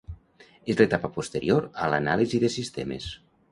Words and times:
És 0.73 0.79
l'etapa 0.79 1.11
posterior 1.17 1.69
a 1.85 1.91
l'anàlisi 1.93 2.43
de 2.47 2.53
sistemes. 2.57 3.15